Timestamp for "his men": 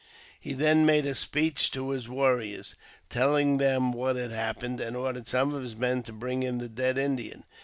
5.61-6.01